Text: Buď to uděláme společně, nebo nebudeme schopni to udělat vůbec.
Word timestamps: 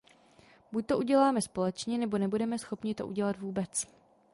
Buď 0.71 0.85
to 0.85 0.97
uděláme 0.97 1.41
společně, 1.41 1.97
nebo 1.97 2.17
nebudeme 2.17 2.59
schopni 2.59 2.95
to 2.95 3.07
udělat 3.07 3.37
vůbec. 3.39 3.87